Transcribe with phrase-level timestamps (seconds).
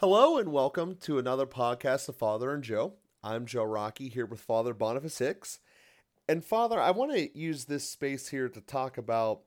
[0.00, 2.96] Hello and welcome to another podcast of Father and Joe.
[3.24, 5.58] I'm Joe Rockey here with Father Boniface Hicks.
[6.28, 9.40] And Father, I want to use this space here to talk about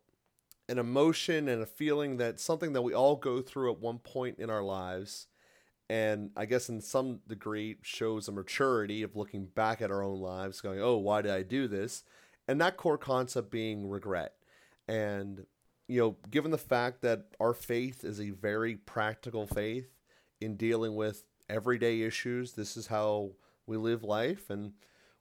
[0.67, 4.39] an emotion and a feeling that something that we all go through at one point
[4.39, 5.27] in our lives.
[5.87, 10.19] And I guess in some degree shows a maturity of looking back at our own
[10.19, 12.03] lives, going, oh, why did I do this?
[12.47, 14.33] And that core concept being regret.
[14.87, 15.45] And,
[15.87, 19.98] you know, given the fact that our faith is a very practical faith,
[20.41, 22.53] in dealing with everyday issues.
[22.53, 23.31] This is how
[23.65, 24.49] we live life.
[24.49, 24.73] And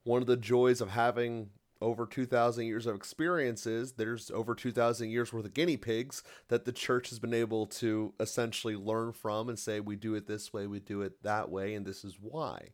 [0.04, 1.50] one of the joys of having
[1.80, 6.73] over 2,000 years of experiences, there's over 2,000 years worth of guinea pigs that the
[6.73, 10.66] church has been able to essentially learn from and say, we do it this way,
[10.66, 12.70] we do it that way, and this is why.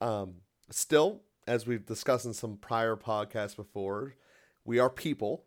[0.00, 0.34] Um,
[0.70, 4.14] still, as we've discussed in some prior podcasts before,
[4.64, 5.44] we are people.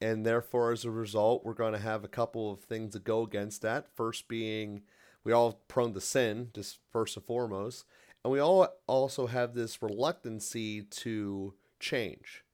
[0.00, 3.22] And therefore, as a result, we're going to have a couple of things that go
[3.22, 3.86] against that.
[3.94, 4.82] First being
[5.24, 7.84] we all prone to sin, just first and foremost,
[8.24, 12.44] and we all also have this reluctancy to change.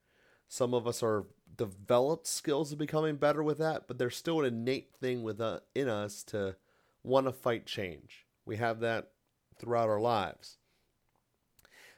[0.47, 1.25] Some of us are
[1.55, 5.59] developed skills of becoming better with that, but there's still an innate thing within
[5.89, 6.55] uh, us to
[7.03, 8.25] want to fight change.
[8.45, 9.11] We have that
[9.59, 10.57] throughout our lives.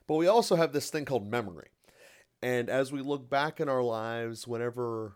[0.07, 1.69] But we also have this thing called memory.
[2.41, 5.15] And as we look back in our lives, whenever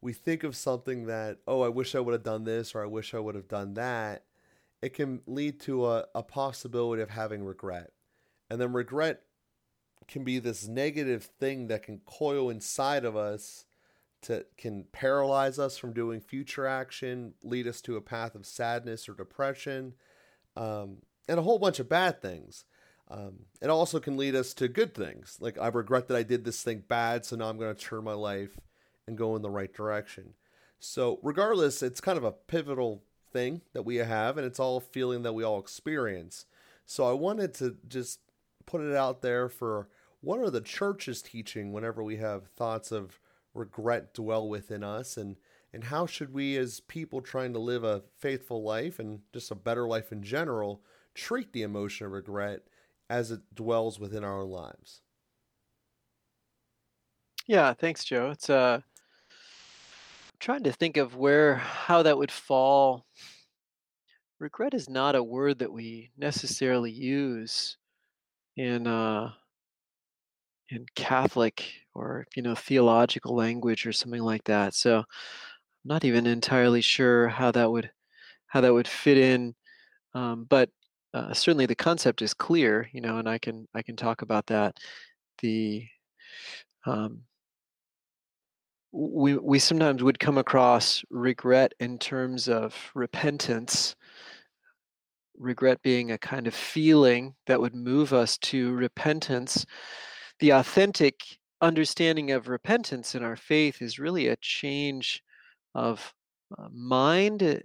[0.00, 2.86] we think of something that, oh, I wish I would have done this or I
[2.86, 4.24] wish I would have done that,
[4.84, 7.92] it can lead to a, a possibility of having regret.
[8.50, 9.22] And then regret
[10.08, 13.64] can be this negative thing that can coil inside of us
[14.20, 19.08] to can paralyze us from doing future action, lead us to a path of sadness
[19.08, 19.94] or depression,
[20.54, 22.66] um, and a whole bunch of bad things.
[23.10, 26.44] Um, it also can lead us to good things, like I regret that I did
[26.44, 28.60] this thing bad, so now I'm going to turn my life
[29.06, 30.34] and go in the right direction.
[30.78, 33.02] So, regardless, it's kind of a pivotal
[33.34, 36.46] thing that we have, and it's all a feeling that we all experience.
[36.86, 38.20] So I wanted to just
[38.64, 39.88] put it out there for
[40.22, 43.20] what are the churches teaching whenever we have thoughts of
[43.52, 45.36] regret dwell within us and
[45.72, 49.54] and how should we as people trying to live a faithful life and just a
[49.54, 50.82] better life in general
[51.14, 52.62] treat the emotion of regret
[53.08, 55.02] as it dwells within our lives
[57.46, 58.80] yeah thanks joe it's uh
[60.44, 63.06] trying to think of where how that would fall.
[64.38, 67.78] Regret is not a word that we necessarily use
[68.58, 69.32] in uh,
[70.68, 74.74] in Catholic or you know theological language or something like that.
[74.74, 75.04] So I'm
[75.82, 77.90] not even entirely sure how that would
[78.48, 79.54] how that would fit in.
[80.14, 80.68] Um, but
[81.14, 84.46] uh, certainly the concept is clear, you know, and I can I can talk about
[84.48, 84.76] that.
[85.40, 85.86] The
[86.84, 87.22] um,
[88.94, 93.96] we we sometimes would come across regret in terms of repentance.
[95.36, 99.66] Regret being a kind of feeling that would move us to repentance.
[100.38, 101.16] The authentic
[101.60, 105.22] understanding of repentance in our faith is really a change
[105.74, 106.14] of
[106.56, 107.62] uh, mind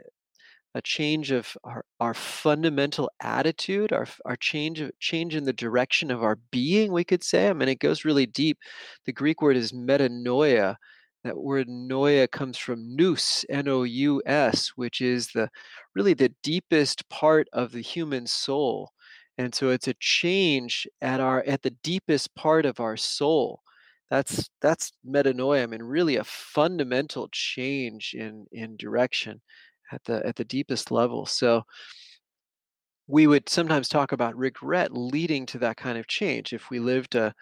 [0.75, 6.11] a change of our, our fundamental attitude our, our change of change in the direction
[6.11, 7.49] of our being we could say.
[7.49, 8.57] I mean it goes really deep.
[9.05, 10.75] The greek word is metanoia
[11.23, 15.49] that word noia comes from nous, N-O-U-S, which is the
[15.95, 18.91] really the deepest part of the human soul.
[19.37, 23.61] And so it's a change at our at the deepest part of our soul.
[24.09, 25.63] That's that's metanoia.
[25.63, 29.41] I mean, really a fundamental change in in direction
[29.91, 31.25] at the at the deepest level.
[31.25, 31.63] So
[33.07, 36.53] we would sometimes talk about regret leading to that kind of change.
[36.53, 37.33] If we lived a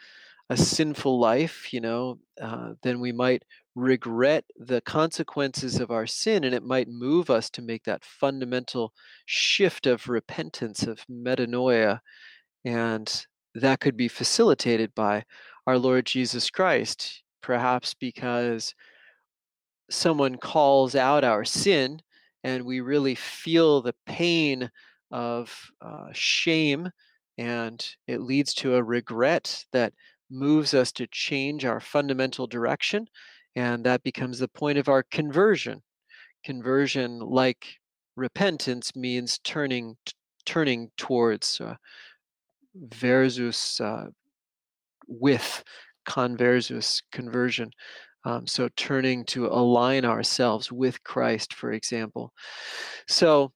[0.49, 3.43] a sinful life, you know, uh, then we might
[3.77, 8.91] regret the consequences of our sin and it might move us to make that fundamental
[9.27, 11.99] shift of repentance, of metanoia.
[12.65, 15.25] And that could be facilitated by
[15.67, 18.73] our Lord Jesus Christ, perhaps because
[19.91, 22.01] someone calls out our sin
[22.43, 24.71] and we really feel the pain
[25.11, 26.89] of uh, shame
[27.37, 29.93] and it leads to a regret that
[30.31, 33.07] moves us to change our fundamental direction,
[33.57, 35.81] and that becomes the point of our conversion.
[36.45, 37.65] Conversion, like
[38.15, 39.97] repentance, means turning
[40.45, 41.75] turning towards uh,
[42.75, 44.05] versus uh,
[45.07, 45.63] with
[46.05, 47.71] conversus conversion.
[48.25, 52.33] Um, so turning to align ourselves with Christ, for example.
[53.07, 53.51] So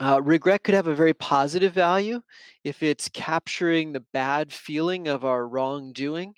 [0.00, 2.20] uh, regret could have a very positive value
[2.62, 6.34] if it's capturing the bad feeling of our wrongdoing.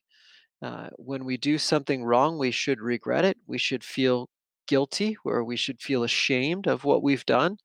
[0.64, 3.36] Uh, when we do something wrong, we should regret it.
[3.46, 4.30] We should feel
[4.66, 7.58] guilty or we should feel ashamed of what we've done.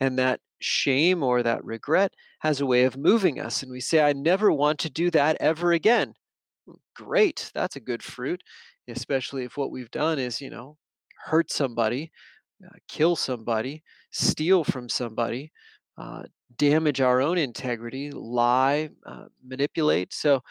[0.00, 3.62] And that shame or that regret has a way of moving us.
[3.62, 6.14] And we say, I never want to do that ever again.
[6.96, 8.42] Great, that's a good fruit,
[8.88, 10.76] especially if what we've done is, you know,
[11.26, 12.10] hurt somebody,
[12.66, 15.52] uh, kill somebody, steal from somebody,
[15.98, 16.24] uh,
[16.56, 20.12] damage our own integrity, lie, uh, manipulate.
[20.12, 20.42] So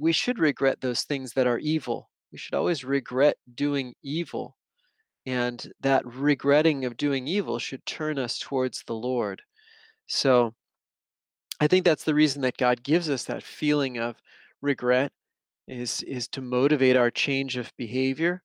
[0.00, 2.10] we should regret those things that are evil.
[2.32, 4.56] We should always regret doing evil.
[5.26, 9.42] And that regretting of doing evil should turn us towards the Lord.
[10.06, 10.54] So
[11.60, 14.16] I think that's the reason that God gives us that feeling of
[14.62, 15.12] regret
[15.68, 18.42] is is to motivate our change of behavior.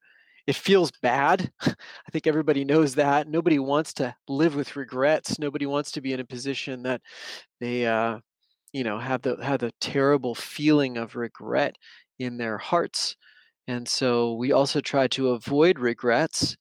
[0.47, 1.51] It feels bad.
[1.61, 3.27] I think everybody knows that.
[3.27, 5.39] Nobody wants to live with regrets.
[5.39, 7.01] Nobody wants to be in a position that
[7.59, 8.19] they uh,
[8.75, 11.77] you know have the have the terrible feeling of regret
[12.19, 13.16] in their hearts.
[13.68, 16.57] And so we also try to avoid regrets.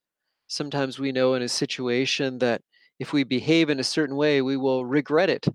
[0.49, 2.63] Sometimes we know in a situation that
[3.01, 5.47] if we behave in a certain way, we will regret it.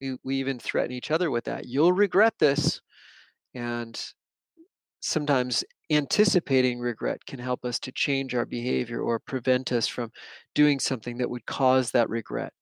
[0.00, 1.66] We, we even threaten each other with that.
[1.66, 2.80] You'll regret this.
[3.54, 4.00] And
[5.00, 10.10] sometimes anticipating regret can help us to change our behavior or prevent us from
[10.54, 12.52] doing something that would cause that regret.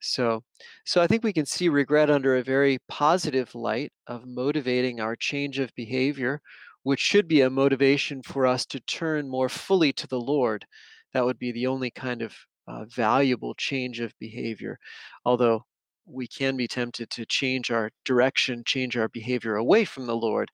[0.00, 0.44] So,
[0.84, 5.16] so I think we can see regret under a very positive light of motivating our
[5.16, 6.40] change of behavior,
[6.82, 10.66] which should be a motivation for us to turn more fully to the Lord.
[11.12, 12.34] That would be the only kind of
[12.68, 14.78] uh, valuable change of behavior.
[15.24, 15.64] Although
[16.06, 20.50] we can be tempted to change our direction, change our behavior away from the Lord,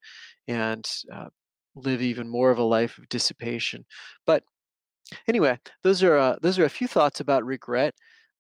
[0.49, 1.29] and uh,
[1.75, 3.85] live even more of a life of dissipation.
[4.27, 4.45] But
[5.29, 7.95] anyway, those are uh, those are a few thoughts about regret.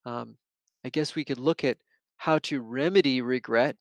[0.05, 0.37] Um,
[0.85, 1.79] I guess we could look at
[2.17, 3.77] how to remedy regret.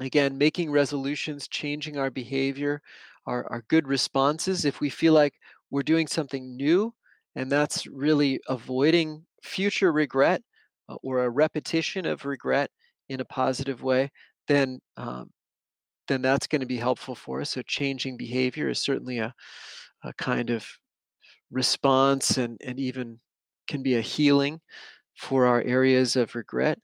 [0.00, 2.82] Again, making resolutions, changing our behavior
[3.26, 4.64] are, are good responses.
[4.64, 5.34] If we feel like
[5.70, 6.94] we're doing something new,
[7.34, 10.42] and that's really avoiding future regret
[10.88, 12.70] uh, or a repetition of regret
[13.08, 14.10] in a positive way,
[14.48, 15.30] then um,
[16.08, 17.50] then that's going to be helpful for us.
[17.50, 19.34] So changing behavior is certainly a,
[20.04, 20.66] a kind of
[21.50, 23.18] response and, and even
[23.66, 24.60] can be a healing
[25.16, 26.78] for our areas of regret.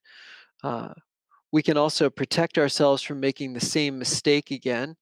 [0.62, 0.93] Uh,
[1.52, 4.96] we can also protect ourselves from making the same mistake again.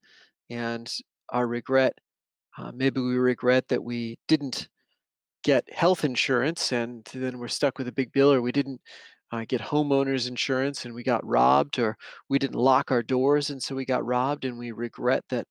[0.50, 0.93] And
[1.31, 1.94] our regret,
[2.59, 4.69] uh, maybe we regret that we didn't
[5.43, 8.81] get health insurance and then we're stuck with a big bill or we didn't
[9.32, 11.97] uh, get homeowners insurance and we got robbed or
[12.29, 15.47] we didn't lock our doors and so we got robbed and we regret that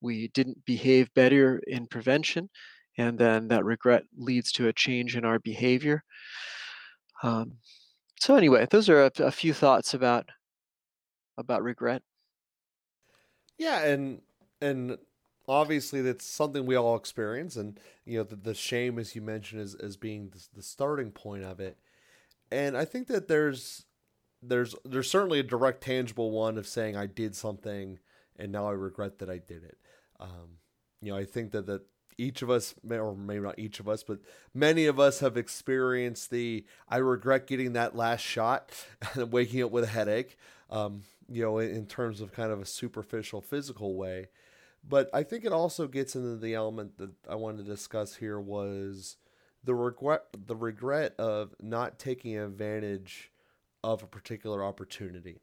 [0.00, 2.48] we didn't behave better in prevention
[2.96, 6.02] and then that regret leads to a change in our behavior
[7.24, 7.54] um,
[8.20, 10.28] so anyway, those are a, a few thoughts about
[11.36, 12.02] about regret.
[13.58, 14.20] Yeah, and
[14.60, 14.98] and
[15.48, 19.62] obviously that's something we all experience, and you know the, the shame, as you mentioned,
[19.62, 21.78] is as being the, the starting point of it.
[22.52, 23.86] And I think that there's
[24.42, 27.98] there's there's certainly a direct, tangible one of saying I did something
[28.36, 29.78] and now I regret that I did it.
[30.20, 30.58] Um,
[31.00, 31.82] you know, I think that that
[32.16, 34.18] each of us, or maybe not each of us, but
[34.52, 38.70] many of us have experienced the I regret getting that last shot
[39.14, 40.36] and waking up with a headache,
[40.70, 44.28] um, you know, in, in terms of kind of a superficial physical way.
[44.86, 48.38] But I think it also gets into the element that I wanted to discuss here
[48.38, 49.16] was
[49.62, 53.32] the regret the regret of not taking advantage
[53.82, 55.40] of a particular opportunity,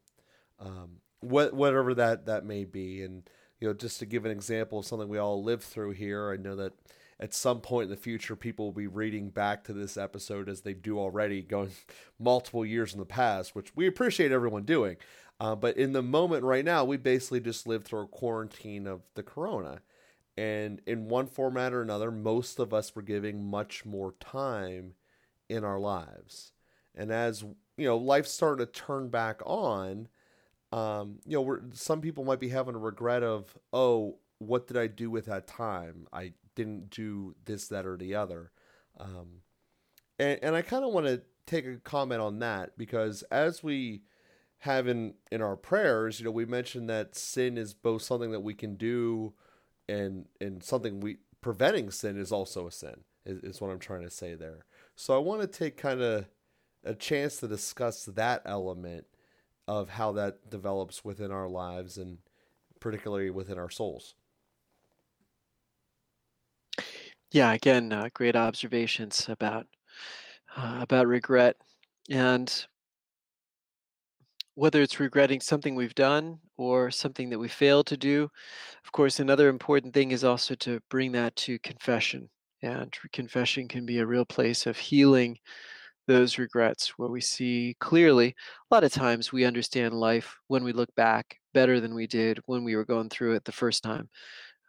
[0.60, 3.28] um, what, whatever that that may be, and
[3.62, 6.36] you know, just to give an example of something we all lived through here, I
[6.36, 6.72] know that
[7.20, 10.62] at some point in the future, people will be reading back to this episode as
[10.62, 11.70] they do already, going
[12.18, 14.96] multiple years in the past, which we appreciate everyone doing.
[15.38, 19.02] Uh, but in the moment right now, we basically just lived through a quarantine of
[19.14, 19.80] the corona.
[20.36, 24.94] And in one format or another, most of us were giving much more time
[25.48, 26.50] in our lives.
[26.96, 27.42] And as
[27.76, 30.08] you know, life started to turn back on,
[30.72, 34.86] um, you know, some people might be having a regret of, oh, what did I
[34.86, 36.06] do with that time?
[36.12, 38.50] I didn't do this, that, or the other.
[38.98, 39.42] Um,
[40.18, 44.02] and, and I kind of want to take a comment on that because as we
[44.60, 48.40] have in, in our prayers, you know, we mentioned that sin is both something that
[48.40, 49.34] we can do
[49.88, 54.02] and, and something we, preventing sin is also a sin, is, is what I'm trying
[54.02, 54.64] to say there.
[54.96, 56.26] So I want to take kind of
[56.84, 59.06] a chance to discuss that element
[59.68, 62.18] of how that develops within our lives and
[62.80, 64.14] particularly within our souls.
[67.32, 69.66] Yeah, again, uh, great observations about
[70.56, 71.56] uh, about regret
[72.10, 72.66] and
[74.54, 78.28] whether it's regretting something we've done or something that we failed to do.
[78.84, 82.30] Of course, another important thing is also to bring that to confession.
[82.62, 85.38] And confession can be a real place of healing
[86.06, 88.34] those regrets where we see clearly
[88.70, 92.38] a lot of times we understand life when we look back better than we did
[92.46, 94.08] when we were going through it the first time.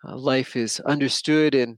[0.08, 1.78] Uh, life is understood in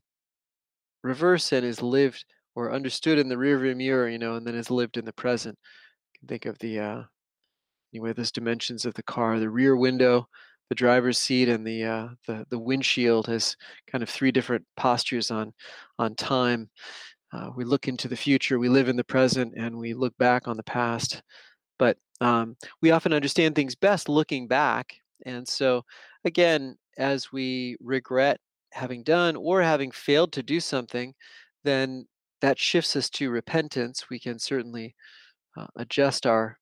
[1.03, 4.71] reverse and is lived or understood in the rearview mirror you know and then is
[4.71, 5.57] lived in the present.
[6.13, 7.03] You can think of the uh,
[7.93, 10.27] anyway those dimensions of the car the rear window
[10.69, 13.55] the driver's seat and the uh, the the windshield has
[13.87, 15.53] kind of three different postures on
[15.99, 16.69] on time
[17.35, 20.47] uh, we look into the future, we live in the present, and we look back
[20.47, 21.21] on the past.
[21.77, 24.95] But um, we often understand things best looking back.
[25.25, 25.83] And so,
[26.23, 28.39] again, as we regret
[28.71, 31.13] having done or having failed to do something,
[31.65, 32.07] then
[32.39, 34.09] that shifts us to repentance.
[34.09, 34.95] We can certainly
[35.57, 36.57] uh, adjust our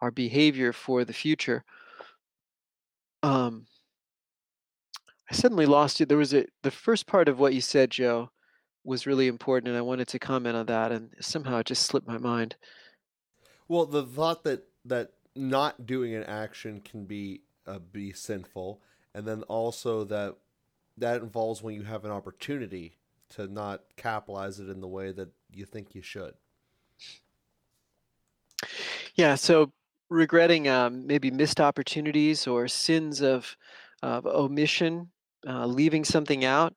[0.00, 1.64] our behavior for the future.
[3.22, 3.66] Um,
[5.30, 6.06] I suddenly lost you.
[6.06, 8.30] There was a the first part of what you said, Joe
[8.84, 12.06] was really important, and I wanted to comment on that, and somehow it just slipped
[12.06, 12.56] my mind.
[13.68, 18.80] Well, the thought that that not doing an action can be uh, be sinful,
[19.14, 20.36] and then also that
[20.98, 22.98] that involves when you have an opportunity
[23.30, 26.34] to not capitalize it in the way that you think you should.
[29.14, 29.72] Yeah, so
[30.10, 33.56] regretting um, maybe missed opportunities or sins of,
[34.02, 35.10] of omission,
[35.46, 36.74] uh, leaving something out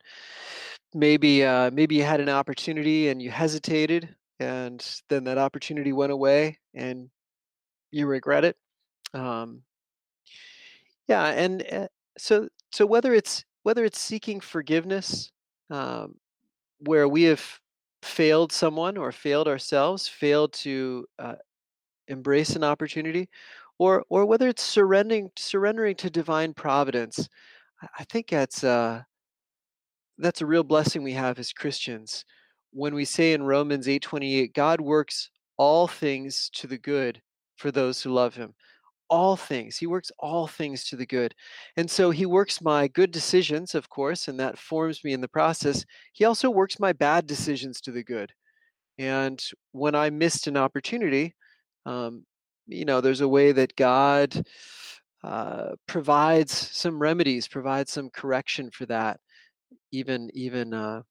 [0.96, 6.12] maybe uh, maybe you had an opportunity and you hesitated and then that opportunity went
[6.12, 7.10] away and
[7.92, 8.56] you regret it
[9.14, 9.62] um,
[11.08, 11.88] yeah and uh,
[12.18, 15.32] so so whether it's whether it's seeking forgiveness
[15.70, 16.16] um,
[16.80, 17.44] where we have
[18.02, 21.36] failed someone or failed ourselves failed to uh,
[22.08, 23.28] embrace an opportunity
[23.80, 27.28] or or whether it's surrendering surrendering to divine providence
[28.00, 29.02] i think that's uh
[30.18, 32.26] that's a real blessing we have as Christians.
[32.72, 37.22] When we say in Romans 8:28, God works all things to the good
[37.58, 38.54] for those who love him.
[39.10, 39.78] All things.
[39.78, 41.36] He works all things to the good.
[41.78, 45.28] And so he works my good decisions, of course, and that forms me in the
[45.28, 45.86] process.
[46.14, 48.34] He also works my bad decisions to the good.
[48.98, 49.42] And
[49.74, 51.36] when I missed an opportunity,
[51.86, 52.26] um,
[52.68, 54.44] you know, there's a way that God
[55.24, 59.20] uh, provides some remedies, provides some correction for that
[59.92, 61.02] even even uh,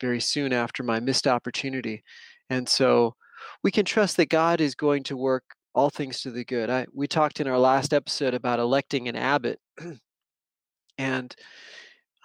[0.00, 2.02] very soon after my missed opportunity.
[2.50, 3.14] And so
[3.62, 6.68] we can trust that God is going to work all things to the good.
[6.68, 9.58] I, we talked in our last episode about electing an abbot.
[10.98, 11.34] and,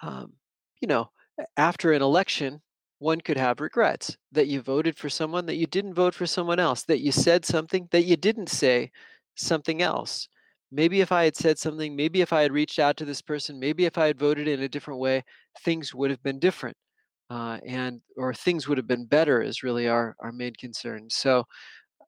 [0.02, 0.32] um,
[0.80, 1.10] you know,
[1.56, 2.60] after an election,
[2.98, 6.58] one could have regrets that you voted for someone, that you didn't vote for someone
[6.58, 8.90] else, that you said something, that you didn't say
[9.36, 10.28] something else
[10.70, 13.58] maybe if I had said something, maybe if I had reached out to this person,
[13.58, 15.24] maybe if I had voted in a different way,
[15.64, 16.76] things would have been different.
[17.30, 21.08] Uh, and or things would have been better is really our, our main concern.
[21.10, 21.44] So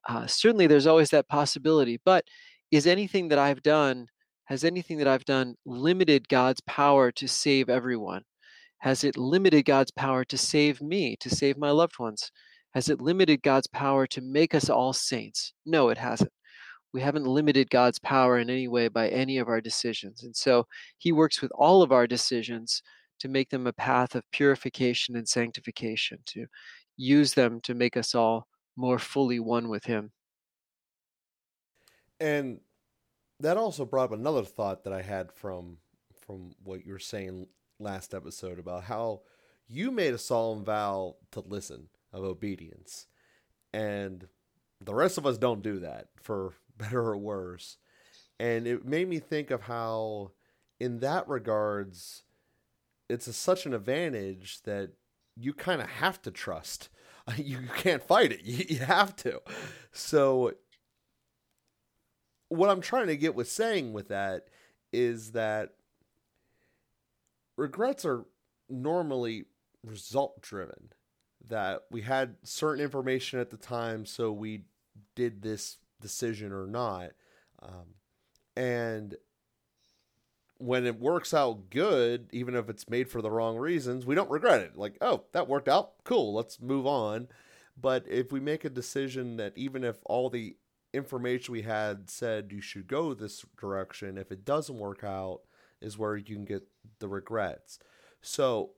[0.09, 1.99] uh, certainly there's always that possibility.
[2.03, 2.25] But
[2.71, 4.07] is anything that I've done,
[4.45, 8.23] has anything that I've done limited God's power to save everyone?
[8.79, 12.31] Has it limited God's power to save me, to save my loved ones?
[12.73, 15.53] Has it limited God's power to make us all saints?
[15.65, 16.31] No, it hasn't
[16.93, 20.23] we haven't limited God's power in any way by any of our decisions.
[20.23, 20.67] And so
[20.97, 22.81] he works with all of our decisions
[23.19, 26.45] to make them a path of purification and sanctification, to
[26.97, 30.11] use them to make us all more fully one with him.
[32.19, 32.59] And
[33.39, 35.77] that also brought up another thought that I had from
[36.25, 37.47] from what you were saying
[37.79, 39.21] last episode about how
[39.67, 43.07] you made a solemn vow to listen of obedience.
[43.73, 44.27] And
[44.79, 47.77] the rest of us don't do that for better or worse.
[48.39, 50.31] And it made me think of how,
[50.79, 52.23] in that regards,
[53.07, 54.91] it's a, such an advantage that
[55.35, 56.89] you kind of have to trust.
[57.37, 58.41] You can't fight it.
[58.43, 59.41] You, you have to.
[59.93, 60.53] So,
[62.49, 64.47] what I'm trying to get with saying with that
[64.91, 65.75] is that
[67.55, 68.25] regrets are
[68.69, 69.45] normally
[69.85, 70.91] result driven.
[71.47, 74.63] That we had certain information at the time, so we
[75.15, 77.11] did this decision or not.
[77.61, 77.95] Um,
[78.55, 79.15] and
[80.57, 84.29] when it works out good, even if it's made for the wrong reasons, we don't
[84.29, 84.77] regret it.
[84.77, 86.03] Like, oh, that worked out.
[86.03, 87.27] Cool, let's move on.
[87.79, 90.55] But if we make a decision that even if all the
[90.93, 95.41] information we had said you should go this direction, if it doesn't work out,
[95.81, 96.63] is where you can get
[96.99, 97.79] the regrets.
[98.21, 98.71] So,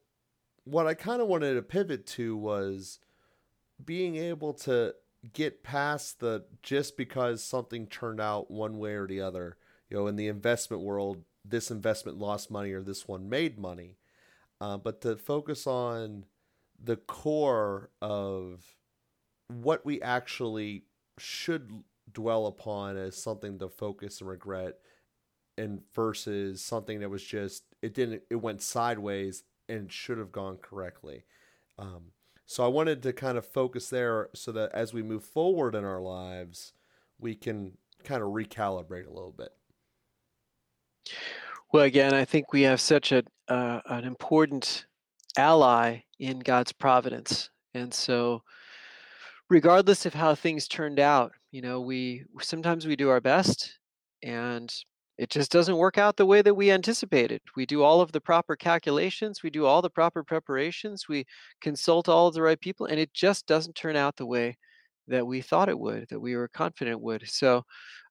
[0.63, 2.99] what I kind of wanted to pivot to was
[3.83, 4.95] being able to
[5.31, 9.57] get past the just because something turned out one way or the other.
[9.89, 13.97] You know, in the investment world, this investment lost money or this one made money.
[14.59, 16.25] Uh, but to focus on
[16.81, 18.63] the core of
[19.47, 20.83] what we actually
[21.17, 24.75] should dwell upon as something to focus and regret
[25.57, 30.57] and versus something that was just it didn't it went sideways and should have gone
[30.57, 31.23] correctly
[31.77, 32.11] um,
[32.45, 35.83] so i wanted to kind of focus there so that as we move forward in
[35.83, 36.73] our lives
[37.19, 37.71] we can
[38.03, 39.49] kind of recalibrate a little bit.
[41.71, 44.85] Well again i think we have such a uh, an important
[45.37, 47.49] ally in god's providence.
[47.73, 48.43] And so
[49.49, 53.79] regardless of how things turned out you know we sometimes we do our best
[54.21, 54.73] and
[55.17, 57.41] it just doesn't work out the way that we anticipated.
[57.55, 61.25] We do all of the proper calculations, we do all the proper preparations, we
[61.61, 64.57] consult all of the right people, and it just doesn't turn out the way
[65.07, 67.27] that we thought it would, that we were confident would.
[67.27, 67.63] So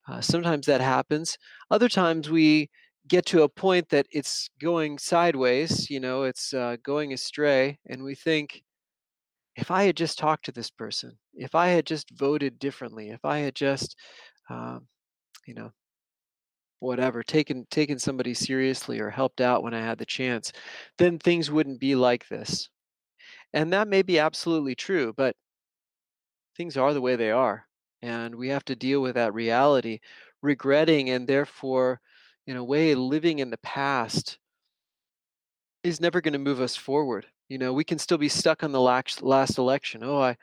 [0.08, 1.38] uh, sometimes that happens.
[1.70, 2.70] Other times we
[3.08, 8.02] get to a point that it's going sideways, you know, it's uh, going astray, and
[8.02, 8.62] we think,
[9.56, 13.24] if I had just talked to this person, if I had just voted differently, if
[13.24, 13.96] I had just,
[14.48, 14.86] um,
[15.46, 15.72] you know,
[16.82, 20.52] whatever, taken taken somebody seriously or helped out when I had the chance,
[20.98, 22.68] then things wouldn't be like this.
[23.52, 25.36] And that may be absolutely true, but
[26.56, 27.66] things are the way they are.
[28.02, 30.00] And we have to deal with that reality,
[30.42, 32.00] regretting and therefore,
[32.46, 34.38] in a way, living in the past
[35.84, 37.26] is never going to move us forward.
[37.48, 40.02] You know, we can still be stuck on the last, last election.
[40.02, 40.36] Oh, I,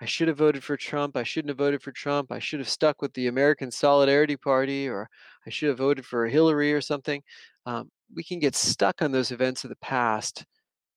[0.00, 1.16] I should have voted for Trump.
[1.16, 2.30] I shouldn't have voted for Trump.
[2.30, 5.08] I should have stuck with the American Solidarity Party, or
[5.46, 7.22] I should have voted for Hillary or something.
[7.64, 10.44] Um, we can get stuck on those events of the past,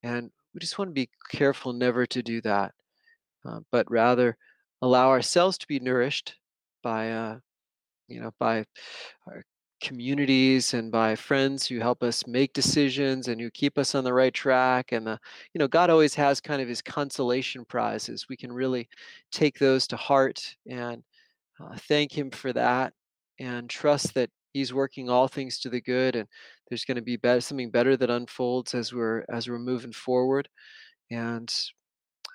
[0.03, 2.73] and we just want to be careful never to do that,
[3.45, 4.37] uh, but rather
[4.81, 6.35] allow ourselves to be nourished
[6.83, 7.39] by, uh,
[8.07, 8.65] you know, by
[9.27, 9.43] our
[9.81, 14.13] communities and by friends who help us make decisions and who keep us on the
[14.13, 15.19] right track and the
[15.53, 18.27] you know god always has kind of his consolation prizes.
[18.29, 18.87] We can really
[19.31, 21.03] take those to heart and
[21.61, 22.93] uh, thank him for that
[23.39, 26.27] and trust that he's working all things to the good and
[26.69, 30.47] there's going to be better, something better that unfolds as we're as we're moving forward.
[31.11, 31.53] And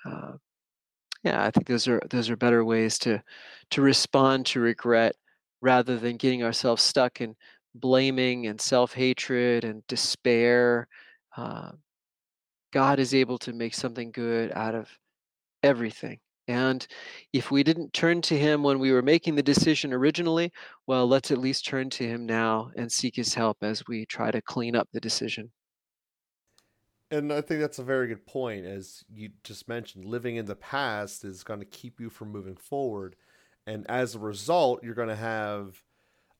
[0.04, 0.32] uh,
[1.24, 3.20] yeah i think those are those are better ways to
[3.70, 5.16] to respond to regret
[5.64, 7.34] rather than getting ourselves stuck in
[7.74, 10.86] blaming and self hatred and despair.
[11.36, 11.70] Uh,
[12.72, 14.88] God is able to make something good out of
[15.62, 16.18] everything.
[16.46, 16.86] And
[17.32, 20.52] if we didn't turn to Him when we were making the decision originally,
[20.86, 24.30] well, let's at least turn to Him now and seek His help as we try
[24.30, 25.50] to clean up the decision.
[27.10, 28.66] And I think that's a very good point.
[28.66, 32.56] As you just mentioned, living in the past is going to keep you from moving
[32.56, 33.16] forward
[33.66, 35.82] and as a result you're going to have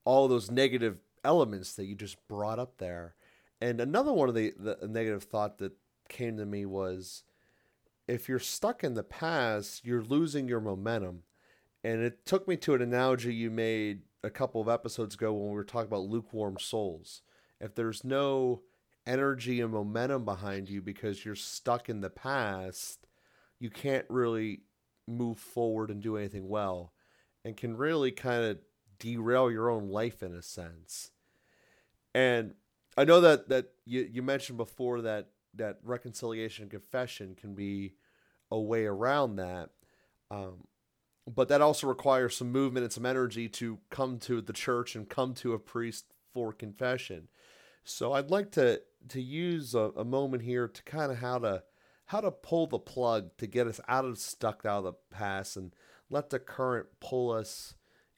[0.03, 3.15] all those negative elements that you just brought up there.
[3.59, 5.73] And another one of the, the negative thought that
[6.07, 7.23] came to me was
[8.07, 11.23] if you're stuck in the past you're losing your momentum.
[11.83, 15.49] And it took me to an analogy you made a couple of episodes ago when
[15.49, 17.21] we were talking about lukewarm souls.
[17.61, 18.61] If there's no
[19.07, 23.07] energy and momentum behind you because you're stuck in the past
[23.59, 24.61] you can't really
[25.07, 26.91] move forward and do anything well
[27.45, 28.57] and can really kind of
[28.99, 31.11] derail your own life in a sense.
[32.13, 32.55] And
[32.97, 37.93] I know that that you, you mentioned before that that reconciliation and confession can be
[38.51, 39.69] a way around that.
[40.31, 40.65] Um,
[41.33, 45.07] but that also requires some movement and some energy to come to the church and
[45.07, 47.29] come to a priest for confession.
[47.83, 51.63] So I'd like to to use a, a moment here to kind of how to
[52.05, 55.57] how to pull the plug to get us out of stuck out of the past
[55.57, 55.73] and
[56.09, 57.75] let the current pull us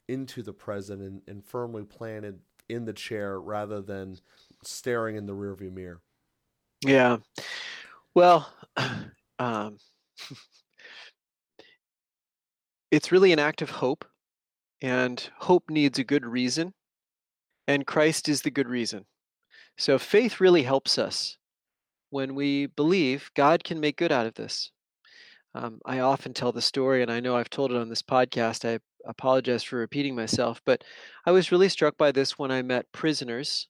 [0.08, 4.18] into the present and, and firmly planted in the chair rather than
[4.62, 6.00] staring in the rearview mirror.
[6.84, 7.18] Yeah.
[8.14, 8.52] Well,
[9.38, 9.78] um,
[12.90, 14.04] it's really an act of hope,
[14.80, 16.74] and hope needs a good reason,
[17.66, 19.06] and Christ is the good reason.
[19.76, 21.36] So faith really helps us
[22.10, 24.72] when we believe God can make good out of this.
[25.54, 28.68] Um, I often tell the story, and I know I've told it on this podcast.
[28.68, 30.84] I apologize for repeating myself, but
[31.26, 33.68] I was really struck by this when I met prisoners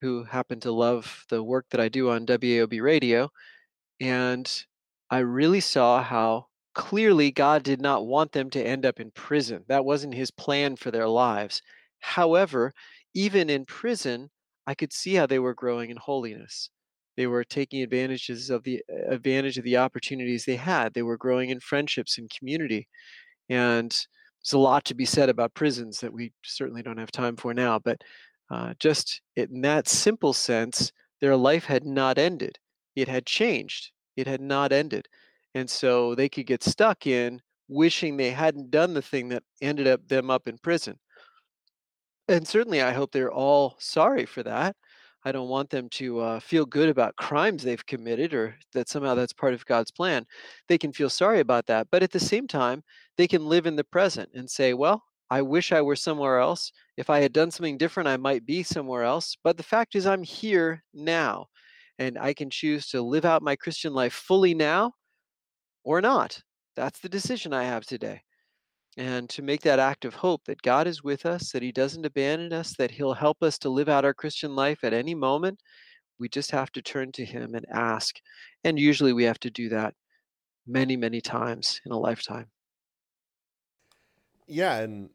[0.00, 3.30] who happen to love the work that I do on WAOB radio.
[4.00, 4.50] And
[5.10, 9.64] I really saw how clearly God did not want them to end up in prison.
[9.68, 11.60] That wasn't his plan for their lives.
[11.98, 12.72] However,
[13.14, 14.30] even in prison,
[14.66, 16.70] I could see how they were growing in holiness.
[17.16, 20.94] They were taking advantages of the uh, advantage of the opportunities they had.
[20.94, 22.88] They were growing in friendships and community.
[23.48, 27.36] And there's a lot to be said about prisons that we certainly don't have time
[27.36, 27.78] for now.
[27.78, 28.02] But
[28.50, 32.58] uh, just in that simple sense, their life had not ended.
[32.96, 33.90] It had changed.
[34.16, 35.06] It had not ended.
[35.54, 39.86] And so they could get stuck in wishing they hadn't done the thing that ended
[39.86, 40.98] up them up in prison.
[42.28, 44.76] And certainly, I hope they're all sorry for that.
[45.24, 49.14] I don't want them to uh, feel good about crimes they've committed or that somehow
[49.14, 50.24] that's part of God's plan.
[50.68, 51.88] They can feel sorry about that.
[51.90, 52.82] But at the same time,
[53.18, 56.72] they can live in the present and say, well, I wish I were somewhere else.
[56.96, 59.36] If I had done something different, I might be somewhere else.
[59.44, 61.46] But the fact is, I'm here now.
[61.98, 64.92] And I can choose to live out my Christian life fully now
[65.84, 66.40] or not.
[66.76, 68.22] That's the decision I have today
[69.00, 72.04] and to make that act of hope that God is with us, that He doesn't
[72.04, 75.58] abandon us, that He'll help us to live out our Christian life at any moment.
[76.18, 78.16] We just have to turn to Him and ask.
[78.62, 79.94] And usually we have to do that
[80.66, 82.50] many, many times in a lifetime.
[84.46, 85.08] Yeah, and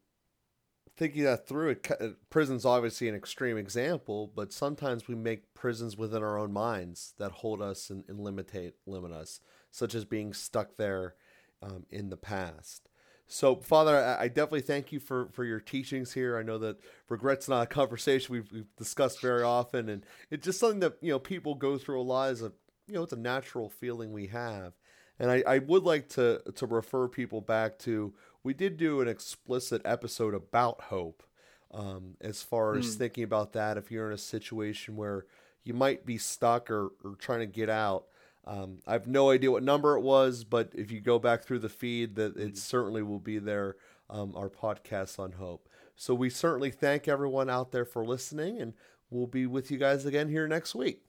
[0.97, 5.95] thinking that through, it, uh, prison's obviously an extreme example, but sometimes we make prisons
[5.95, 10.33] within our own minds that hold us and, and limitate limit us, such as being
[10.33, 11.13] stuck there
[11.61, 12.89] um, in the past.
[13.27, 16.37] So, Father, I definitely thank you for, for your teachings here.
[16.37, 16.77] I know that
[17.09, 21.11] regret's not a conversation we've, we've discussed very often, and it's just something that you
[21.11, 22.31] know people go through a lot.
[22.31, 22.51] Is a
[22.87, 24.73] you know, it's a natural feeling we have,
[25.17, 29.07] and I, I would like to to refer people back to we did do an
[29.07, 31.23] explicit episode about hope,
[31.71, 32.99] um, as far as mm.
[32.99, 33.75] thinking about that.
[33.75, 35.25] If you're in a situation where
[35.63, 38.05] you might be stuck or, or trying to get out,
[38.45, 41.59] um, I have no idea what number it was, but if you go back through
[41.59, 42.55] the feed, that it mm-hmm.
[42.55, 43.75] certainly will be there.
[44.07, 45.67] Um, our podcast on hope.
[45.95, 48.75] So we certainly thank everyone out there for listening, and
[49.09, 51.04] we'll be with you guys again here next week.